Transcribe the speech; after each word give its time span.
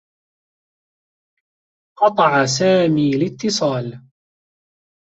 قطع 1.99 2.45
سامي 2.59 3.15
الاتّصال. 3.15 4.01